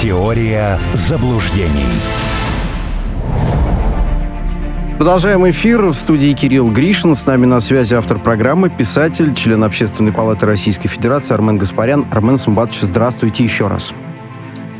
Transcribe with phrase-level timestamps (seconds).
[0.00, 1.88] Теория заблуждений.
[4.96, 5.86] Продолжаем эфир.
[5.86, 7.16] В студии Кирилл Гришин.
[7.16, 12.06] С нами на связи автор программы, писатель, член Общественной палаты Российской Федерации Армен Гаспарян.
[12.12, 13.92] Армен Сумбатович, здравствуйте еще раз.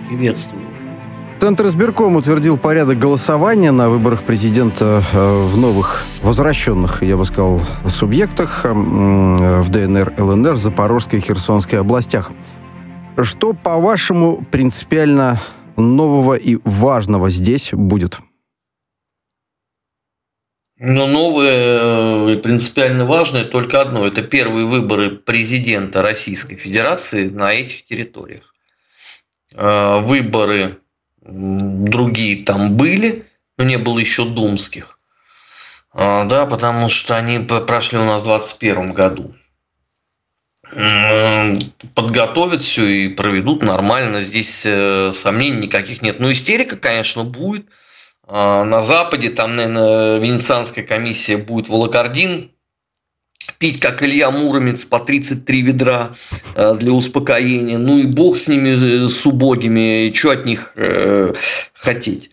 [0.06, 0.62] Приветствую.
[1.40, 7.60] Центр избирком утвердил порядок голосования на выборах президента э, в новых, возвращенных, я бы сказал,
[7.86, 12.30] субъектах э, в ДНР, ЛНР, Запорожской и Херсонской областях.
[13.22, 15.40] Что, по-вашему, принципиально
[15.76, 18.18] нового и важного здесь будет?
[20.80, 24.06] Ну, новое и принципиально важное только одно.
[24.06, 28.54] Это первые выборы президента Российской Федерации на этих территориях.
[29.54, 30.78] Э, выборы
[31.20, 34.98] другие там были, но не было еще думских.
[35.92, 39.34] А, да, потому что они прошли у нас в 2021 году.
[41.94, 44.20] Подготовят все и проведут нормально.
[44.20, 46.20] Здесь э, сомнений никаких нет.
[46.20, 47.66] Ну, истерика, конечно, будет.
[48.26, 52.50] А, на Западе там, наверное, Венецианская комиссия будет волокордин
[53.58, 56.12] пить, как Илья Муромец, по 33 ведра
[56.54, 57.78] э, для успокоения.
[57.78, 60.76] Ну и бог с ними, э, с убогими, что от них
[61.72, 62.30] хотеть.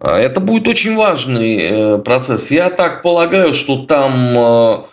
[0.00, 2.50] А это будет очень важный процесс.
[2.50, 4.86] Я так полагаю, что там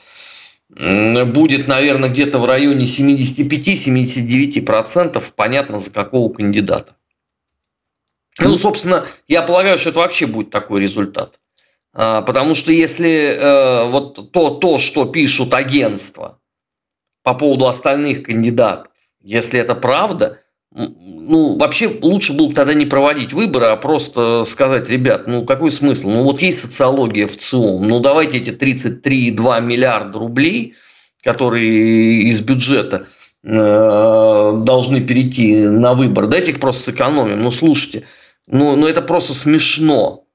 [0.70, 6.96] будет, наверное, где-то в районе 75-79%, понятно, за какого кандидата.
[8.40, 11.40] Ну, собственно, я полагаю, что это вообще будет такой результат.
[11.94, 16.40] А, потому что если э, вот то, то, что пишут агентства
[17.24, 20.40] по поводу остальных кандидатов, если это правда,
[20.76, 25.72] ну, вообще лучше было бы тогда не проводить выборы, а просто сказать, ребят, ну, какой
[25.72, 26.10] смысл?
[26.10, 30.76] Ну, вот есть социология в ЦИОМ, ну, давайте эти 33,2 миллиарда рублей,
[31.24, 33.08] которые из бюджета
[33.44, 37.42] э, должны перейти на выбор, дайте их просто сэкономим.
[37.42, 38.06] Ну, слушайте,
[38.48, 40.26] ну, ну это просто смешно.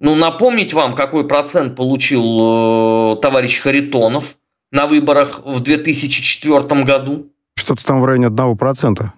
[0.00, 4.36] Ну, напомнить вам, какой процент получил э, товарищ Харитонов
[4.70, 7.30] на выборах в 2004 году?
[7.56, 9.10] Что-то там в районе 1%.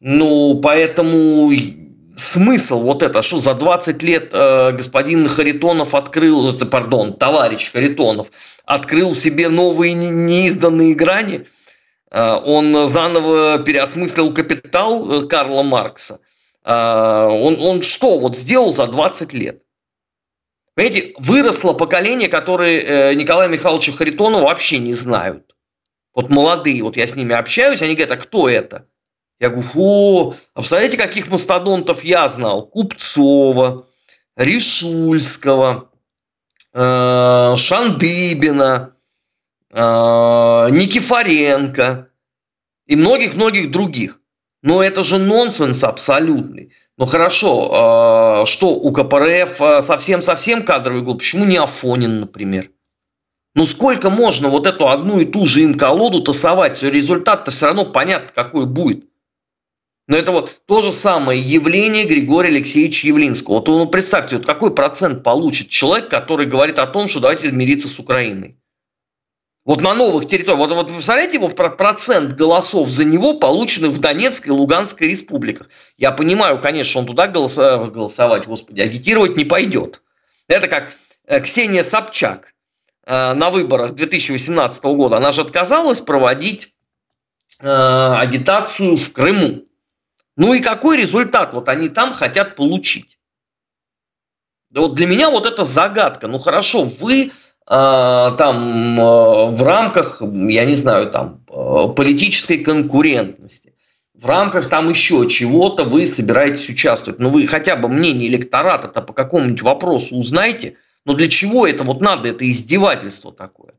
[0.00, 1.50] Ну, поэтому
[2.16, 8.28] смысл вот это, что за 20 лет э, господин Харитонов открыл, это, пардон, товарищ Харитонов
[8.64, 11.46] открыл себе новые неизданные грани,
[12.10, 16.20] э, он заново переосмыслил капитал э, Карла Маркса–
[16.64, 19.62] а, он, он что вот сделал за 20 лет?
[20.74, 25.54] Понимаете, выросло поколение, которые э, Николая Михайловича Харитонова вообще не знают.
[26.14, 28.88] Вот молодые, вот я с ними общаюсь, они говорят, а кто это?
[29.40, 32.66] Я говорю, о, а представляете, каких мастодонтов я знал?
[32.66, 33.86] Купцова,
[34.36, 35.90] Ришульского,
[36.72, 38.94] э, Шандыбина,
[39.70, 42.08] э, Никифоренко
[42.86, 44.20] и многих-многих других.
[44.62, 46.72] Но это же нонсенс абсолютный.
[46.96, 51.18] Ну хорошо, а, что у КПРФ совсем-совсем кадровый гол?
[51.18, 52.70] Почему не Афонин, например?
[53.54, 56.82] Ну сколько можно вот эту одну и ту же им колоду тасовать?
[56.82, 59.04] Результат-то все равно понятно, какой будет.
[60.06, 63.54] Но это вот то же самое явление Григория Алексеевича Явлинского.
[63.54, 67.88] Вот ну, представьте, вот какой процент получит человек, который говорит о том, что давайте мириться
[67.88, 68.58] с Украиной.
[69.64, 70.58] Вот на новых территориях.
[70.58, 75.70] Вот, вот вы представляете, его процент голосов за него полученных в Донецкой и Луганской республиках.
[75.96, 80.02] Я понимаю, конечно, он туда голосовать, голосовать, господи, агитировать не пойдет.
[80.48, 80.92] Это как
[81.26, 82.52] э, Ксения Собчак
[83.06, 85.16] э, на выборах 2018 года.
[85.16, 86.74] Она же отказалась проводить
[87.60, 89.64] э, агитацию в Крыму.
[90.36, 93.18] Ну и какой результат вот они там хотят получить?
[94.70, 96.26] Да вот для меня вот это загадка.
[96.26, 97.32] Ну хорошо, вы
[97.66, 103.74] а, там а, в рамках, я не знаю, там а, политической конкурентности,
[104.14, 107.20] в рамках там еще чего-то вы собираетесь участвовать.
[107.20, 110.76] Ну, вы хотя бы мнение электората-то по какому-нибудь вопросу узнаете.
[111.04, 113.74] Но для чего это вот надо, это издевательство такое?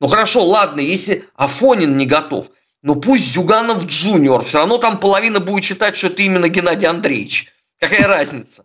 [0.00, 2.50] Ну, хорошо, ладно, если Афонин не готов,
[2.86, 7.52] ну пусть Зюганов Джуниор, все равно там половина будет считать, что это именно Геннадий Андреевич.
[7.80, 8.64] Какая разница?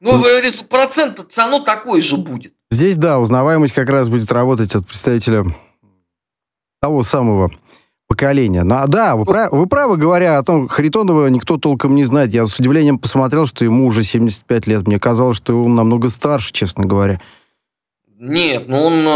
[0.00, 0.24] Ну,
[0.70, 2.54] процент все равно такой же будет.
[2.70, 5.44] Здесь, да, узнаваемость как раз будет работать от представителя
[6.80, 7.50] того самого
[8.08, 8.62] поколения.
[8.62, 12.32] Ну, а, да, вы, прав, вы правы, говоря о том, Харитонова никто толком не знает.
[12.32, 14.86] Я с удивлением посмотрел, что ему уже 75 лет.
[14.86, 17.20] Мне казалось, что он намного старше, честно говоря.
[18.18, 19.10] Нет, ну он, э,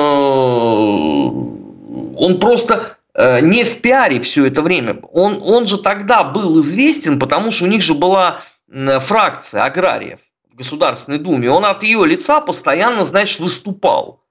[2.19, 5.01] он просто э, не в пиаре все это время.
[5.13, 10.21] Он, он же тогда был известен, потому что у них же была фракция аграриев.
[10.53, 14.23] Государственной Думе, он от ее лица постоянно, значит, выступал.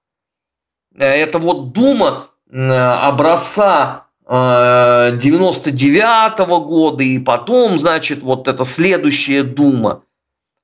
[0.96, 10.04] Э, это вот Дума образца 99 -го года, и потом, значит, вот это следующая Дума.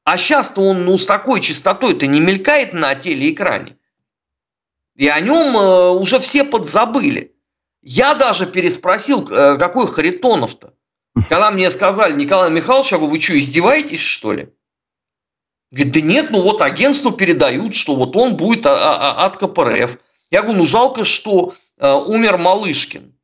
[0.03, 3.77] А сейчас-то он ну, с такой частотой-то не мелькает на телеэкране.
[4.95, 7.34] И о нем э, уже все подзабыли.
[7.85, 10.73] Я даже переспросил, э, какой Харитонов-то.
[11.29, 14.49] Когда мне сказали, Николай Михайлович, а вы что, издеваетесь, что ли?
[15.71, 19.37] Говорит, да нет, ну вот агентству передают, что вот он будет а, а, а, от
[19.37, 19.97] КПРФ.
[20.31, 23.15] Я говорю, ну жалко, что э, умер Малышкин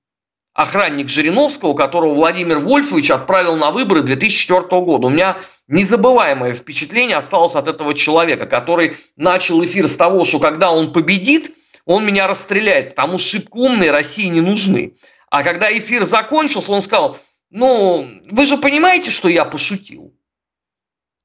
[0.53, 5.07] охранник Жириновского, которого Владимир Вольфович отправил на выборы 2004 года.
[5.07, 5.37] У меня
[5.67, 11.55] незабываемое впечатление осталось от этого человека, который начал эфир с того, что когда он победит,
[11.85, 14.95] он меня расстреляет, потому что шибко умные России не нужны.
[15.29, 17.17] А когда эфир закончился, он сказал,
[17.49, 20.13] ну, вы же понимаете, что я пошутил?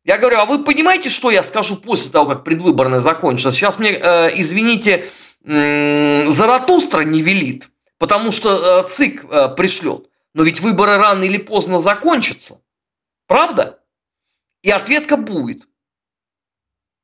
[0.04, 3.50] Я говорю, а вы понимаете, что я скажу после того, как предвыборное закончится?
[3.50, 5.06] Сейчас мне, э, извините,
[5.44, 7.68] э, Заратустра не велит
[7.98, 10.10] потому что э, ЦИК э, пришлет.
[10.34, 12.60] Но ведь выборы рано или поздно закончатся.
[13.26, 13.82] Правда?
[14.62, 15.66] И ответка будет.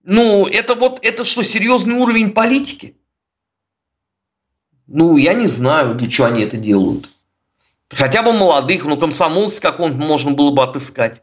[0.02, 2.98] Ну, это вот, это что, серьезный уровень политики?
[4.92, 7.08] Ну, я не знаю, для чего они это делают.
[7.90, 11.22] Хотя бы молодых, ну, комсомольцев как он можно было бы отыскать.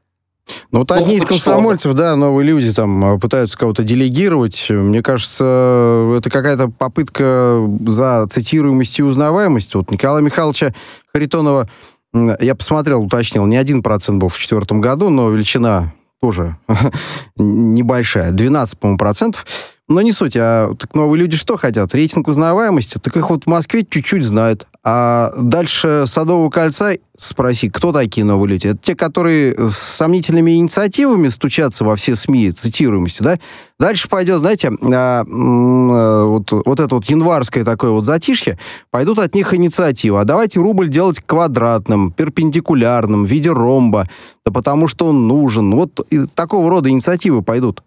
[0.72, 4.68] Ну, вот одни из комсомольцев, да, новые люди там а, пытаются кого-то делегировать.
[4.70, 9.76] Мне кажется, это какая-то попытка за цитируемость и узнаваемость.
[9.76, 10.74] Вот Николая Михайловича
[11.14, 11.70] Харитонова,
[12.14, 16.58] я посмотрел, уточнил, не один процент был в четвертом году, но величина тоже
[17.38, 19.46] небольшая, 12, по-моему, процентов.
[19.90, 21.96] Но не суть, а так новые люди что хотят?
[21.96, 23.00] Рейтинг узнаваемости?
[23.00, 24.68] Так их вот в Москве чуть-чуть знают.
[24.84, 28.68] А дальше Садового кольца спроси, кто такие новые люди?
[28.68, 33.40] Это те, которые с сомнительными инициативами стучатся во все СМИ, цитируемости, да?
[33.80, 38.60] Дальше пойдет, знаете, а, а, вот, вот это вот январское такое вот затишье,
[38.92, 40.22] пойдут от них инициативы.
[40.22, 44.08] А давайте рубль делать квадратным, перпендикулярным, в виде ромба,
[44.46, 45.74] да потому что он нужен.
[45.74, 46.00] Вот
[46.36, 47.82] такого рода инициативы пойдут.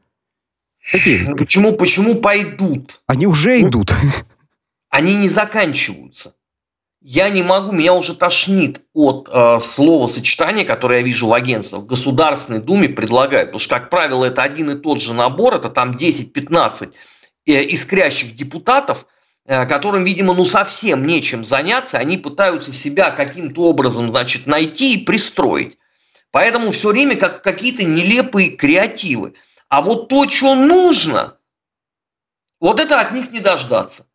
[0.91, 1.35] Какие?
[1.35, 3.03] Почему, почему пойдут?
[3.07, 3.93] Они уже ну, идут.
[4.91, 6.35] Они не заканчиваются.
[7.05, 11.83] Я не могу, меня уже тошнит от э, словосочетания, которое я вижу в агентствах.
[11.83, 15.69] В Государственной Думе предлагают, потому что, как правило, это один и тот же набор, это
[15.69, 16.93] там 10-15
[17.47, 19.07] э, искрящих депутатов,
[19.47, 25.05] э, которым, видимо, ну совсем нечем заняться, они пытаются себя каким-то образом, значит, найти и
[25.05, 25.79] пристроить.
[26.31, 29.35] Поэтому все время как какие-то нелепые креативы.
[29.73, 31.39] А вот то, что нужно,
[32.61, 34.07] вот это от них не дождаться.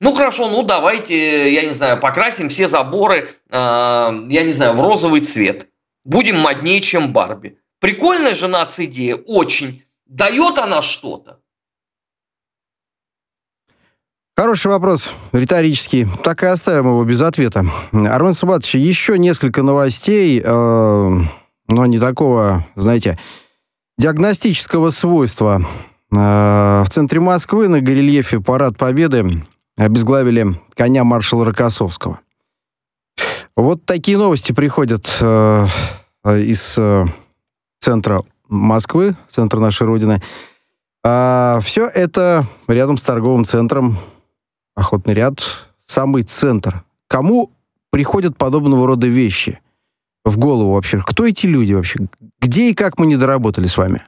[0.00, 4.80] Ну хорошо, ну давайте, я не знаю, покрасим все заборы, э, я не знаю, в
[4.80, 5.68] розовый цвет.
[6.06, 7.58] Будем моднее, чем Барби.
[7.78, 9.84] Прикольная же нация идея, очень.
[10.06, 11.40] Дает она что-то?
[14.34, 16.06] Хороший вопрос, риторический.
[16.24, 17.66] Так и оставим его без ответа.
[17.92, 21.10] Армен Субатович, еще несколько новостей, э,
[21.68, 23.18] но не такого, знаете,
[24.02, 25.62] диагностического свойства.
[26.12, 29.44] Э, в центре Москвы на горельефе «Парад Победы»
[29.76, 32.18] обезглавили коня маршала Рокоссовского.
[33.54, 35.66] Вот такие новости приходят э,
[36.24, 37.04] из э,
[37.78, 40.20] центра Москвы, центра нашей Родины.
[41.04, 43.98] А все это рядом с торговым центром,
[44.74, 45.44] охотный ряд,
[45.86, 46.82] самый центр.
[47.06, 47.52] Кому
[47.90, 49.60] приходят подобного рода вещи
[50.24, 51.00] в голову вообще?
[51.04, 52.00] Кто эти люди вообще?
[52.40, 54.04] Где и как мы не доработали с вами?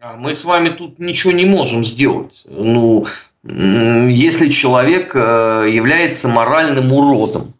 [0.00, 2.42] А мы с вами тут ничего не можем сделать.
[2.44, 3.06] Ну,
[3.42, 7.54] если человек э, является моральным уродом,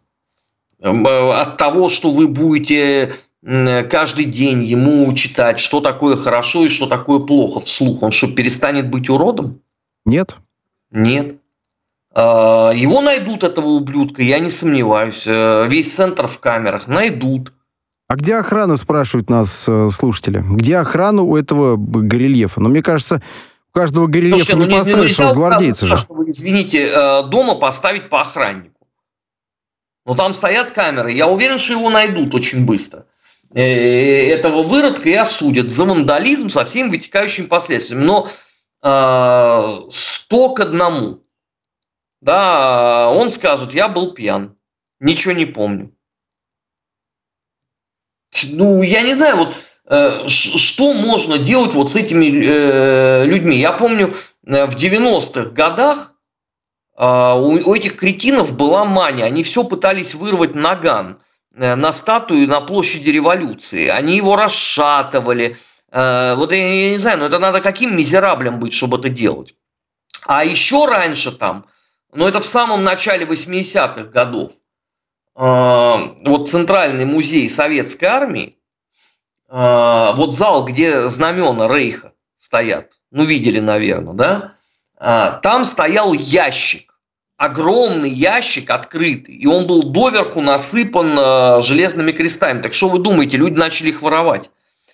[0.79, 3.13] э, от того, что вы будете
[3.43, 8.89] каждый день ему читать, что такое хорошо и что такое плохо вслух, он что, перестанет
[8.89, 9.59] быть уродом?
[10.03, 10.37] Нет.
[10.89, 11.35] Нет.
[12.15, 15.27] А, его найдут, этого ублюдка, я не сомневаюсь.
[15.27, 17.53] Э, весь центр в камерах найдут.
[18.07, 20.43] А где охрана, спрашивают нас слушатели?
[20.47, 22.61] Где охрана у этого горельефа?
[22.61, 23.21] Но мне кажется,
[23.75, 25.97] каждого горельефа Слушайте, не ну, построишь, ну, гвардейцы же.
[25.97, 28.87] Чтобы, извините, э, дома поставить по охраннику.
[30.05, 31.11] Но там стоят камеры.
[31.11, 33.05] Я уверен, что его найдут очень быстро.
[33.53, 38.05] Э, этого выродка и осудят за вандализм со всеми вытекающими последствиями.
[38.05, 38.29] Но
[38.81, 41.19] э, сто к одному.
[42.25, 44.57] Да, он скажет, я был пьян.
[44.99, 45.91] Ничего не помню.
[48.43, 49.55] Ну, я не знаю, вот
[49.87, 53.57] Э, что можно делать вот с этими э, людьми?
[53.57, 54.15] Я помню,
[54.45, 56.11] э, в 90-х годах
[56.97, 59.25] у этих кретинов была мания.
[59.25, 61.19] Они все пытались вырвать наган
[61.51, 63.87] на статую на площади революции.
[63.87, 65.57] Они его расшатывали.
[65.91, 69.55] Вот я не знаю, но это надо каким мизераблем быть, чтобы это делать.
[70.25, 71.65] А еще раньше там,
[72.15, 74.51] ну это в самом начале 80-х годов,
[75.35, 78.55] вот Центральный музей Советской Армии,
[79.49, 84.13] вот зал, где знамена Рейха стоят, ну, видели, наверное,
[84.97, 86.97] да, там стоял ящик,
[87.37, 92.61] огромный ящик открытый, и он был доверху насыпан железными крестами.
[92.61, 94.49] Так что вы думаете, люди начали их воровать?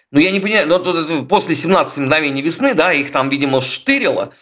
[0.10, 0.80] Ну, я не понимаю, но
[1.25, 4.34] после 17 мгновений весны, да, их там, видимо, штырило,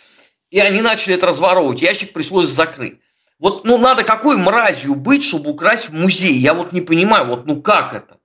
[0.50, 1.82] и они начали это разворовывать.
[1.82, 3.00] Ящик пришлось закрыть.
[3.40, 6.34] Вот, ну, надо какой мразью быть, чтобы украсть в музей?
[6.34, 8.18] Я вот не понимаю, вот, ну, как это?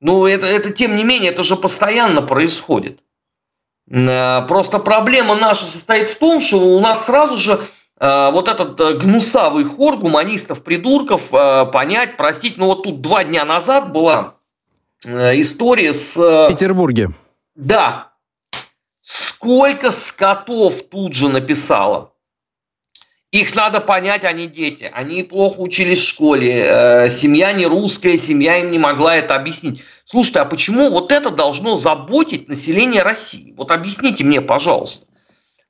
[0.00, 3.00] Ну, это, это тем не менее, это же постоянно происходит.
[3.90, 7.60] Э, просто проблема наша состоит в том, что у нас сразу же
[7.98, 12.56] э, вот этот э, гнусавый хор гуманистов, придурков понять, простить.
[12.58, 14.38] Ну, вот тут два дня назад была
[15.06, 16.16] Э, история с...
[16.16, 17.10] В Петербурге.
[17.54, 18.07] Да.
[19.40, 22.12] Сколько скотов тут же написало.
[23.30, 24.90] Их надо понять, они дети.
[24.92, 26.64] Они плохо учились в школе.
[26.64, 29.84] Э, семья не русская, семья им не могла это объяснить.
[30.04, 33.54] Слушайте, а почему вот это должно заботить население России?
[33.56, 35.06] Вот объясните мне, пожалуйста.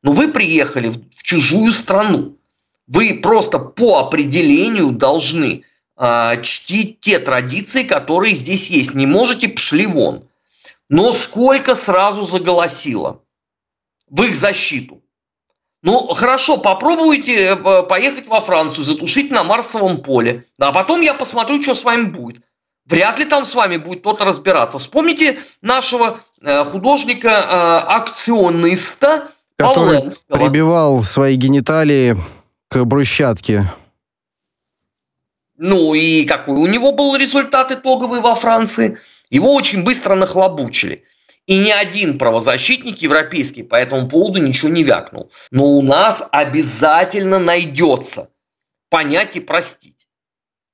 [0.02, 2.38] Ну, вы приехали в чужую страну.
[2.87, 5.64] Вы просто по определению должны
[5.98, 8.94] э, чтить те традиции, которые здесь есть.
[8.94, 10.25] Не можете, пшли вон.
[10.88, 13.20] Но сколько сразу заголосило
[14.10, 15.02] в их защиту.
[15.82, 20.44] Ну, хорошо, попробуйте э, поехать во Францию, затушить на Марсовом поле.
[20.58, 22.42] А потом я посмотрю, что с вами будет.
[22.84, 24.78] Вряд ли там с вами будет кто-то разбираться.
[24.78, 29.20] Вспомните нашего э, художника-акциониста э,
[29.56, 32.16] Который прибивал свои гениталии
[32.68, 33.72] к брусчатке.
[35.56, 38.98] Ну и какой у него был результат итоговый во Франции?
[39.30, 41.04] Его очень быстро нахлобучили.
[41.48, 45.30] И ни один правозащитник европейский по этому поводу ничего не вякнул.
[45.50, 48.28] Но у нас обязательно найдется
[48.90, 50.06] понять и простить.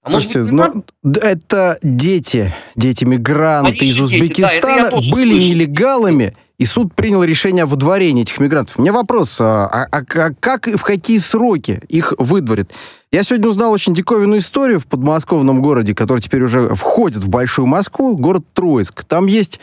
[0.03, 0.85] А Слушайте, быть, ну,
[1.23, 5.49] это дети, дети-мигранты из Узбекистана дети, да, были слышал.
[5.49, 8.77] нелегалами, и суд принял решение о выдворении этих мигрантов.
[8.77, 10.03] У меня вопрос, а, а, а
[10.41, 12.73] как и в какие сроки их выдворят?
[13.13, 17.67] Я сегодня узнал очень диковинную историю в подмосковном городе, который теперь уже входит в Большую
[17.67, 19.05] Москву, город Троицк.
[19.05, 19.61] Там есть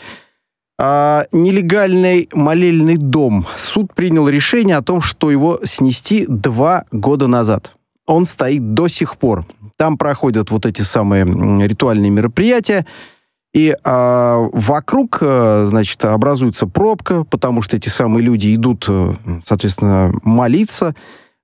[0.83, 3.45] а, нелегальный молельный дом.
[3.55, 7.73] Суд принял решение о том, что его снести два года назад.
[8.07, 9.45] Он стоит до сих пор.
[9.77, 11.23] Там проходят вот эти самые
[11.67, 12.87] ритуальные мероприятия.
[13.53, 19.13] И а, вокруг, а, значит, образуется пробка, потому что эти самые люди идут, э,
[19.45, 20.95] соответственно, молиться.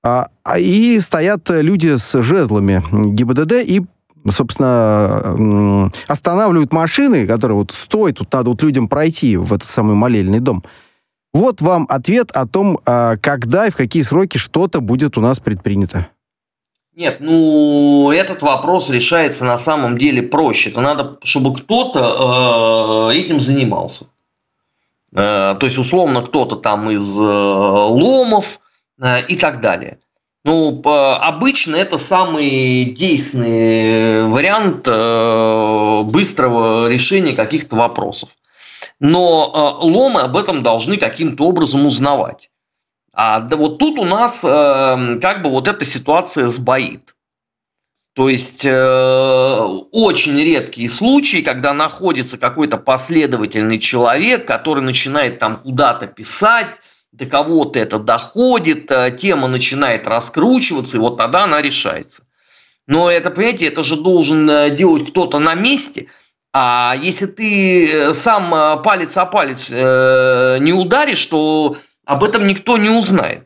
[0.04, 3.84] А, а, и стоят люди с жезлами ГИБДД и
[4.30, 10.40] собственно, останавливают машины, которые вот стой, тут надо вот людям пройти в этот самый молельный
[10.40, 10.64] дом.
[11.34, 15.40] Вот вам ответ о том, а, когда и в какие сроки что-то будет у нас
[15.40, 16.08] предпринято.
[16.96, 20.72] Нет, ну этот вопрос решается на самом деле проще.
[20.72, 24.08] Это надо, чтобы кто-то э, этим занимался.
[25.14, 28.60] Э, то есть, условно, кто-то там из э, ломов,
[29.00, 30.00] Э, и так далее.
[30.46, 38.30] Ну, обычно это самый действенный вариант э, быстрого решения каких-то вопросов.
[39.00, 39.52] Но
[39.82, 42.50] э, ломы об этом должны каким-то образом узнавать.
[43.14, 47.16] А вот тут у нас как бы вот эта ситуация сбоит.
[48.14, 56.78] То есть очень редкие случаи, когда находится какой-то последовательный человек, который начинает там куда-то писать,
[57.12, 62.24] до кого-то это доходит, э, тема начинает раскручиваться, и вот тогда она решается.
[62.86, 66.08] Но это, понимаете, это же должен э, делать кто-то на месте.
[66.54, 72.90] А если ты э, сам палец о палец не ударишь, то об этом никто не
[72.90, 73.44] узнает.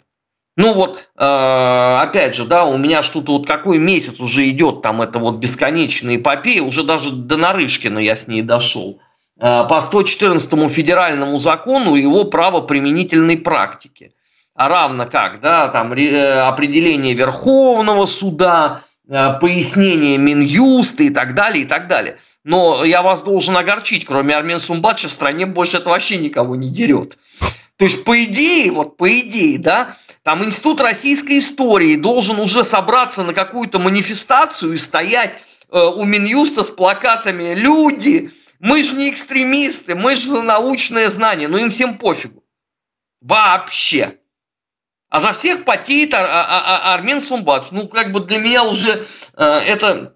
[0.57, 5.17] Ну вот, опять же, да, у меня что-то вот какой месяц уже идет там это
[5.17, 8.99] вот бесконечная эпопея, уже даже до Нарышкина я с ней дошел.
[9.41, 14.13] Э, по 114 федеральному закону его правоприменительной практики.
[14.53, 21.63] А равно как, да, там э, определение Верховного суда, э, пояснение Минюста и так далее,
[21.63, 22.19] и так далее.
[22.43, 26.69] Но я вас должен огорчить, кроме Армен Сумбатча в стране больше это вообще никого не
[26.69, 27.17] дерет.
[27.77, 33.23] То есть, по идее, вот по идее, да, там Институт российской истории должен уже собраться
[33.23, 35.39] на какую-то манифестацию и стоять
[35.71, 38.29] у Минюста с плакатами «Люди,
[38.61, 41.47] мы же не экстремисты, мы же за научное знание.
[41.47, 42.43] Ну им всем пофигу.
[43.19, 44.19] Вообще.
[45.09, 47.71] А за всех потеет Ар- Ар- Ар- Армен Сумбац.
[47.71, 50.15] Ну, как бы для меня уже э, это,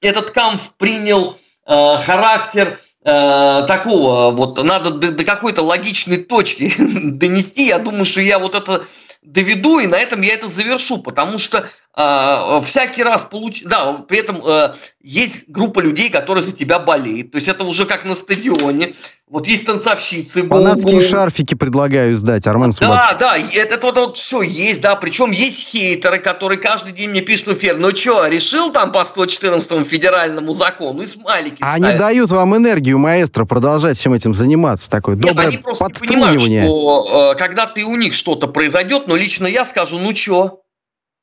[0.00, 7.66] этот камф принял э, характер э, такого, вот надо до, до какой-то логичной точки донести.
[7.66, 8.84] Я думаю, что я вот это
[9.22, 13.66] доведу, и на этом я это завершу, потому что а, всякий раз получить...
[13.66, 17.32] Да, при этом э, есть группа людей, которые за тебя болеют.
[17.32, 18.94] То есть это уже как на стадионе.
[19.28, 20.46] Вот есть танцовщицы.
[20.46, 23.18] Фанатские шарфики предлагаю сдать, Армен Суматович.
[23.18, 24.94] Да, да, это, это вот, вот все есть, да.
[24.96, 29.04] Причем есть хейтеры, которые каждый день мне пишут в эфир, ну что, решил там по
[29.04, 31.98] 114 федеральному закону и смайлики Они ставят.
[31.98, 34.88] дают вам энергию, маэстро, продолжать всем этим заниматься.
[34.88, 39.08] Такое Нет, доброе они просто не понимают, что э, когда ты у них что-то произойдет,
[39.08, 40.62] но лично я скажу, ну что?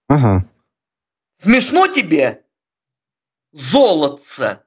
[0.09, 0.45] Ага.
[1.37, 2.41] Смешно тебе?
[3.51, 4.61] Золотце.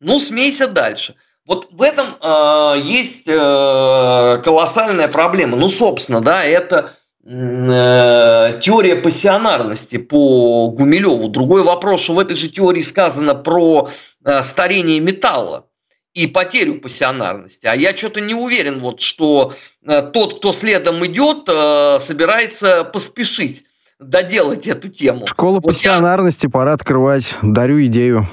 [0.00, 1.14] Ну, смейся дальше.
[1.46, 5.56] Вот в этом э, есть э, колоссальная проблема.
[5.56, 6.92] Ну, собственно, да, это
[7.24, 11.28] э, теория пассионарности по Гумилеву.
[11.28, 13.88] Другой вопрос, что в этой же теории сказано про
[14.24, 15.68] э, старение металла
[16.12, 17.68] и потерю пассионарности.
[17.68, 19.52] А я что-то не уверен, вот, что
[19.86, 23.64] э, тот, кто следом идет, э, собирается поспешить
[24.00, 25.26] доделать эту тему.
[25.26, 26.50] Школа вот пассионарности я...
[26.50, 27.36] пора открывать.
[27.42, 28.26] Дарю идею.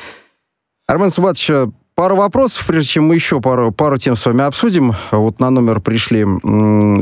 [0.87, 4.93] Армен Субатович, Пару вопросов, прежде чем мы еще пару, пару тем с вами обсудим.
[5.11, 6.21] Вот на номер пришли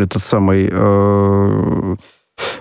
[0.02, 0.70] этот самый...
[0.70, 1.96] Э,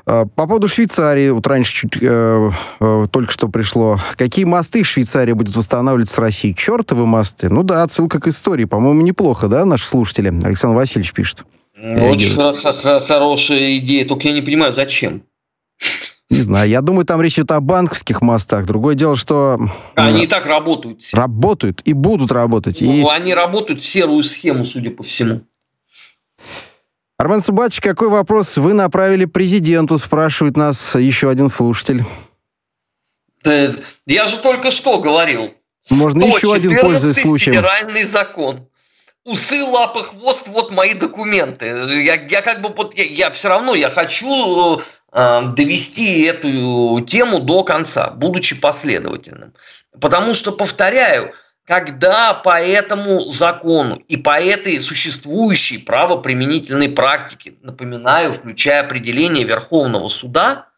[0.07, 3.99] э, по поводу Швейцарии, вот раньше чуть э, э, только что пришло.
[4.17, 6.55] Какие мосты Швейцария будет восстанавливать с Россией?
[6.55, 7.49] Чертовы мосты.
[7.49, 8.65] Ну да, отсылка к истории.
[8.65, 10.29] По-моему, неплохо, да, наши слушатели?
[10.45, 11.45] Александр Васильевич пишет.
[11.77, 15.23] Очень хорошая идея, только я не понимаю, зачем.
[16.31, 18.65] Не знаю, я думаю, там речь идет о банковских мостах.
[18.65, 19.59] Другое дело, что...
[19.97, 21.03] Они и так работают.
[21.13, 22.81] Работают и будут работать.
[22.81, 23.03] Ну, и...
[23.03, 25.43] Они работают в серую схему, судя по всему.
[27.19, 32.05] Армен Субач, какой вопрос вы направили президенту, спрашивает нас еще один слушатель.
[33.45, 35.53] Я же только что говорил.
[35.91, 37.55] Можно еще один, пользуясь случаем.
[37.55, 38.69] федеральный закон.
[39.25, 41.67] Усы, лапы, хвост, вот мои документы.
[41.67, 47.41] Я, я как бы вот я, я все равно я хочу Э, довести эту тему
[47.41, 49.55] до конца, будучи последовательным.
[50.01, 51.33] Потому что, повторяю,
[51.67, 60.69] когда по этому закону и по этой существующей правоприменительной практике, напоминаю, включая определение Верховного суда,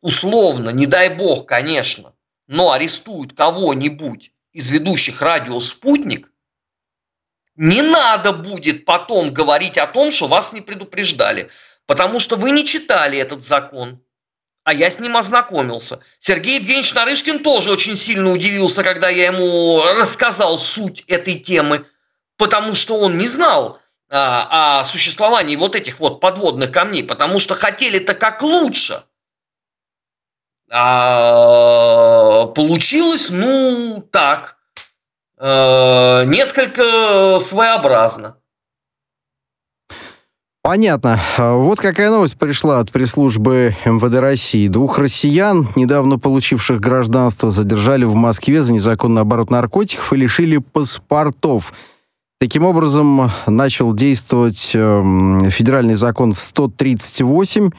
[0.00, 2.12] условно, не дай бог, конечно,
[2.48, 6.30] но арестуют кого-нибудь из ведущих радио «Спутник»,
[7.56, 11.50] не надо будет потом говорить о том, что вас не предупреждали.
[11.86, 14.00] Потому что вы не читали этот закон,
[14.64, 16.00] а я с ним ознакомился.
[16.18, 21.86] Сергей Евгеньевич Нарышкин тоже очень сильно удивился, когда я ему рассказал суть этой темы,
[22.36, 27.54] потому что он не знал а, о существовании вот этих вот подводных камней, потому что
[27.54, 29.04] хотели-то как лучше.
[30.68, 34.56] А получилось, ну, так,
[35.38, 38.39] э, несколько своеобразно.
[40.62, 41.18] Понятно.
[41.38, 44.68] А вот какая новость пришла от пресс-службы МВД России.
[44.68, 51.72] Двух россиян, недавно получивших гражданство, задержали в Москве за незаконный оборот наркотиков и лишили паспортов.
[52.38, 57.70] Таким образом, начал действовать э, федеральный закон 138,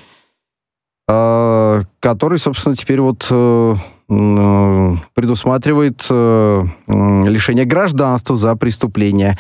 [1.08, 3.76] э, который, собственно, теперь вот э,
[4.10, 9.38] э предусматривает э, лишение гражданства за преступление.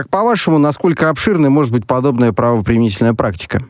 [0.00, 3.60] Как по-вашему, насколько обширной может быть подобная правоприменительная практика?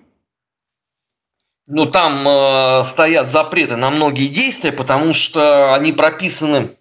[1.66, 6.76] Ну, там э, стоят запреты на многие действия, потому что они прописаны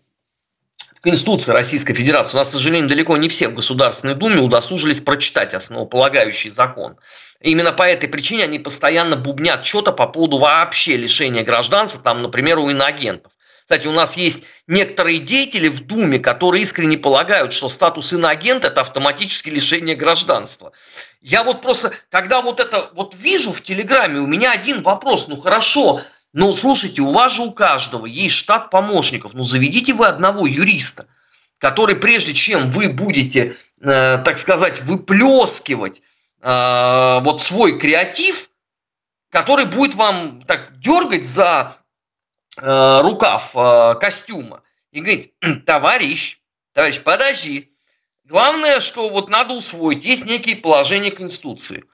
[0.95, 2.35] в Конституции Российской Федерации.
[2.35, 6.97] У нас, к сожалению, далеко не все в Государственной Думе удосужились прочитать основополагающий закон.
[7.41, 12.59] именно по этой причине они постоянно бубнят что-то по поводу вообще лишения гражданства, там, например,
[12.59, 13.31] у иноагентов.
[13.69, 18.81] Кстати, у нас есть некоторые деятели в Думе, которые искренне полагают, что статус иноагента– это
[18.81, 20.71] автоматически лишение гражданства.
[21.21, 25.35] Я вот просто, когда вот это вот вижу в Телеграме, у меня один вопрос, ну
[25.35, 26.01] хорошо,
[26.33, 31.05] но слушайте, у вас же у каждого есть штат помощников, ну заведите вы одного юриста,
[31.59, 36.01] который прежде чем вы будете, э, так сказать, выплескивать
[36.41, 38.49] э, вот свой креатив,
[39.29, 41.78] который будет вам так дергать за
[42.61, 45.33] э, рукав э, костюма и говорит,
[45.65, 46.39] товарищ,
[46.73, 47.71] товарищ, подожди.
[48.25, 51.85] Главное, что вот надо усвоить, есть некие положения Конституции.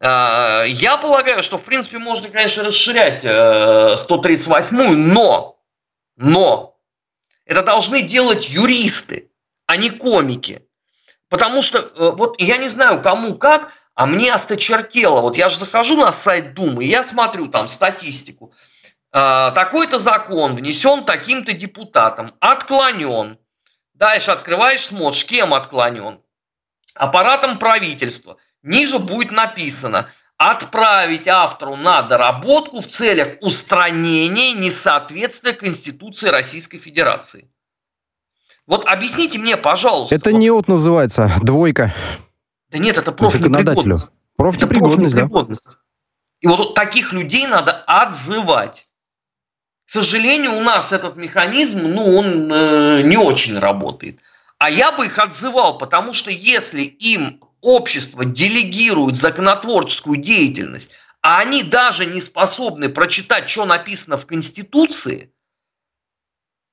[0.00, 5.58] Э, я полагаю, что в принципе можно, конечно, расширять э, 138-ю, но,
[6.16, 6.76] но
[7.44, 9.30] это должны делать юристы,
[9.66, 10.66] а не комики.
[11.28, 15.20] Потому что, вот я не знаю, кому как, А мне осточертело.
[15.20, 18.54] Вот я же захожу на сайт Думы, я смотрю там статистику.
[19.12, 23.38] А, такой-то закон внесен таким-то депутатом, отклонен.
[23.94, 26.20] Дальше открываешь, смотришь, кем отклонен.
[26.94, 28.36] Аппаратом правительства.
[28.62, 37.50] Ниже будет написано отправить автору на доработку в целях устранения несоответствия Конституции Российской Федерации.
[38.66, 40.14] Вот объясните мне, пожалуйста.
[40.14, 41.92] Это не от называется, двойка.
[42.70, 44.12] Да нет, это профнепригодность.
[44.36, 45.28] Профнепригодность, да.
[46.40, 48.86] И вот таких людей надо отзывать.
[49.90, 54.20] К сожалению, у нас этот механизм, ну, он э, не очень работает.
[54.56, 61.64] А я бы их отзывал, потому что если им общество делегирует законотворческую деятельность, а они
[61.64, 65.34] даже не способны прочитать, что написано в Конституции,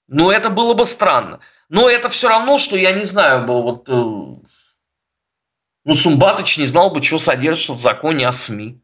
[0.07, 1.39] ну, это было бы странно.
[1.69, 4.43] Но это все равно, что я не знаю, был вот, э, ну,
[5.95, 8.79] Сумбатыч не знал бы, что содержится в законе о СМИ.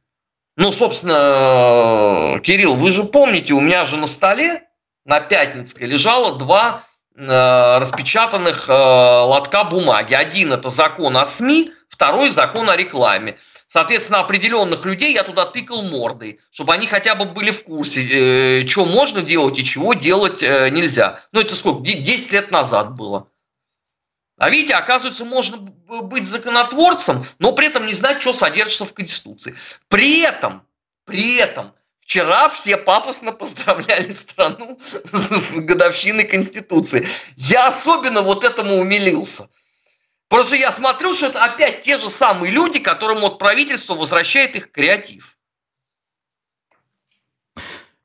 [0.56, 4.64] Ну, собственно, Кирилл, вы же помните, у меня же на столе
[5.04, 6.84] на Пятницкой лежало два
[7.16, 10.14] э, распечатанных э, лотка бумаги.
[10.14, 13.38] Один это закон о СМИ, второй закон о рекламе.
[13.68, 18.68] Соответственно, определенных людей я туда тыкал мордой, чтобы они хотя бы были в курсе, э,
[18.68, 21.22] что можно делать и чего делать э, нельзя.
[21.32, 21.82] Ну, это сколько?
[21.82, 23.28] 10 лет назад было.
[24.44, 29.56] А видите, оказывается, можно быть законотворцем, но при этом не знать, что содержится в Конституции.
[29.88, 30.68] При этом,
[31.06, 37.08] при этом, вчера все пафосно поздравляли страну с годовщиной Конституции.
[37.38, 39.48] Я особенно вот этому умилился.
[40.28, 44.72] Просто я смотрю, что это опять те же самые люди, которым вот правительство возвращает их
[44.72, 45.38] креатив.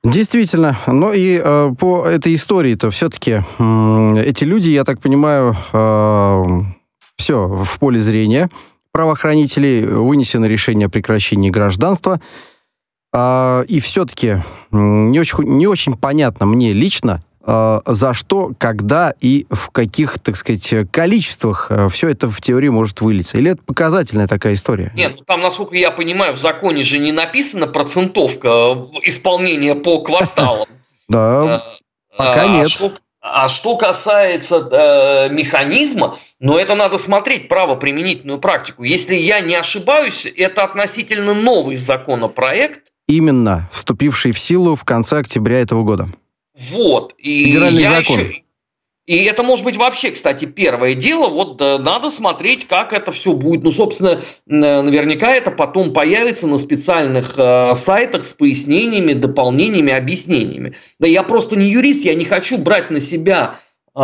[0.04, 0.78] Действительно.
[0.86, 6.44] Но и э, по этой истории-то все-таки э, эти люди, я так понимаю, э,
[7.16, 8.48] все в поле зрения
[8.92, 12.20] правоохранителей, вынесено решение о прекращении гражданства.
[13.12, 19.70] Э, и все-таки не, очень, не очень понятно мне лично, за что, когда и в
[19.70, 23.38] каких, так сказать, количествах э, все это в теории может вылиться?
[23.38, 24.92] Или это показательная такая история?
[24.94, 28.48] Нет, ну там, насколько я понимаю, в законе же не написана процентовка
[29.02, 30.68] исполнения по кварталам.
[31.08, 31.64] Да,
[32.18, 32.68] пока а нет.
[33.20, 38.84] А что касается э, механизма, но ну, это надо смотреть правоприменительную практику.
[38.84, 42.92] Если я не ошибаюсь, это относительно новый законопроект.
[43.06, 46.08] Именно, вступивший в силу в конце октября этого года.
[46.58, 47.14] Вот.
[47.18, 48.18] И Федеральный закон.
[48.18, 48.42] Еще...
[49.06, 51.30] И это может быть вообще, кстати, первое дело.
[51.30, 53.64] Вот надо смотреть, как это все будет.
[53.64, 60.74] Ну, собственно, наверняка это потом появится на специальных э, сайтах с пояснениями, дополнениями, объяснениями.
[60.98, 63.54] Да я просто не юрист, я не хочу брать на себя
[63.94, 64.00] э,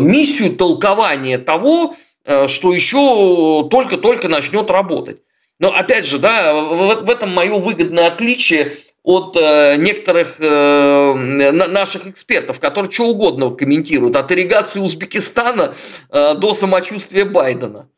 [0.00, 5.22] миссию толкования того, э, что еще только-только начнет работать.
[5.58, 8.74] Но опять же, да, в, в этом мое выгодное отличие
[9.06, 15.74] от э, некоторых э, наших экспертов, которые что угодно комментируют, от ирригации Узбекистана
[16.10, 17.88] э, до самочувствия Байдена.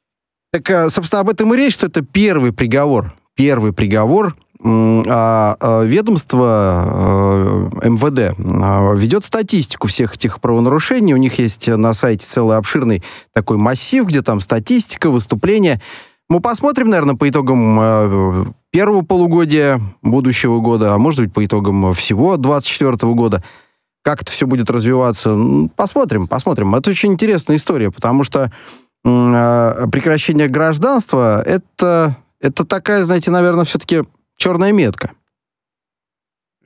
[0.52, 3.14] Так, собственно, об этом и речь, что это первый приговор.
[3.34, 11.14] Первый приговор а, а ведомство МВД а, ведет статистику всех этих правонарушений.
[11.14, 15.80] У них есть на сайте целый обширный такой массив, где там статистика, выступления.
[16.28, 21.94] Мы посмотрим, наверное, по итогам э, первого полугодия будущего года, а может быть, по итогам
[21.94, 23.42] всего 2024 года.
[24.02, 25.36] Как это все будет развиваться?
[25.74, 26.74] Посмотрим, посмотрим.
[26.74, 28.52] Это очень интересная история, потому что
[29.04, 34.02] э, прекращение гражданства это, это такая, знаете, наверное, все-таки
[34.36, 35.12] черная метка.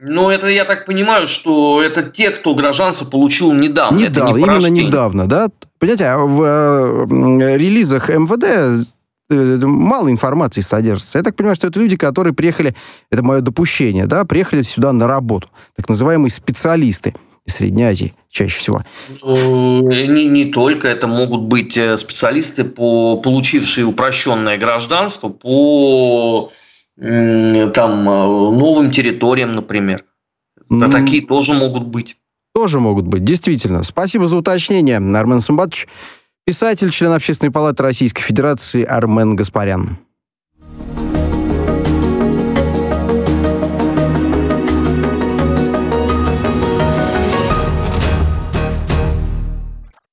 [0.00, 3.96] Ну, это я так понимаю, что это те, кто гражданство получил недавно.
[3.96, 5.48] Недавно, не именно недавно, да?
[5.78, 8.88] Понимаете, а в э, релизах МВД
[9.32, 11.18] мало информации содержится.
[11.18, 12.74] Я так понимаю, что это люди, которые приехали,
[13.10, 15.48] это мое допущение, да, приехали сюда на работу.
[15.76, 17.14] Так называемые специалисты
[17.46, 18.80] из Средней Азии чаще всего.
[19.22, 26.50] Ну, не, не только, это могут быть э, специалисты, по, получившие упрощенное гражданство по
[26.96, 30.04] там, э, новым территориям, например.
[30.70, 30.90] Mm.
[30.92, 32.16] Такие тоже могут быть.
[32.54, 33.82] Тоже могут быть, действительно.
[33.82, 35.88] Спасибо за уточнение, Армен Сумбатович.
[36.44, 39.98] Писатель, член Общественной палаты Российской Федерации Армен Гаспарян.